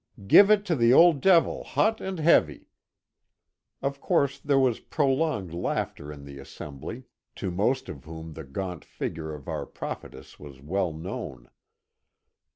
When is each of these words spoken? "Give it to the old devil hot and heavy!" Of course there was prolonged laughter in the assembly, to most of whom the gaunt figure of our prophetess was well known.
"Give 0.25 0.49
it 0.49 0.65
to 0.65 0.75
the 0.75 0.91
old 0.91 1.21
devil 1.21 1.63
hot 1.63 2.01
and 2.01 2.17
heavy!" 2.19 2.65
Of 3.83 4.01
course 4.01 4.39
there 4.39 4.57
was 4.57 4.79
prolonged 4.79 5.53
laughter 5.53 6.11
in 6.11 6.25
the 6.25 6.39
assembly, 6.39 7.03
to 7.35 7.51
most 7.51 7.87
of 7.87 8.05
whom 8.05 8.33
the 8.33 8.43
gaunt 8.43 8.83
figure 8.83 9.31
of 9.31 9.47
our 9.47 9.67
prophetess 9.67 10.39
was 10.39 10.59
well 10.59 10.91
known. 10.91 11.49